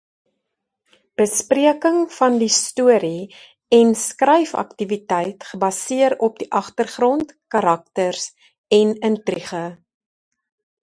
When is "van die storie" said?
2.13-3.21